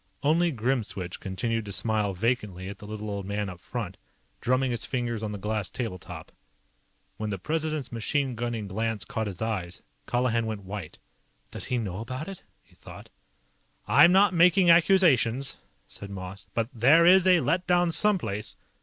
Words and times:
Only 0.23 0.51
Grimswitch 0.51 1.19
continued 1.19 1.65
to 1.65 1.71
smile 1.71 2.15
vacantly 2.15 2.67
at 2.69 2.79
the 2.79 2.87
little 2.87 3.07
old 3.07 3.23
man 3.27 3.49
up 3.49 3.59
front, 3.59 3.97
drumming 4.41 4.71
his 4.71 4.83
fingers 4.83 5.21
on 5.21 5.31
the 5.31 5.37
glass 5.37 5.69
table 5.69 5.99
top. 5.99 6.31
When 7.17 7.29
the 7.29 7.37
President's 7.37 7.91
machine 7.91 8.33
gunning 8.33 8.67
glance 8.67 9.05
caught 9.05 9.27
his 9.27 9.43
eyes, 9.43 9.83
Colihan 10.07 10.47
went 10.47 10.63
white. 10.63 10.97
Does 11.51 11.65
he 11.65 11.77
know 11.77 11.99
about 11.99 12.27
it? 12.27 12.43
he 12.63 12.73
thought. 12.73 13.09
"I'm 13.87 14.11
not 14.11 14.33
making 14.33 14.71
accusations," 14.71 15.57
said 15.87 16.09
Moss. 16.09 16.47
"But 16.55 16.69
there 16.73 17.05
is 17.05 17.27
a 17.27 17.39
let 17.41 17.67
down 17.67 17.91
someplace. 17.91 18.55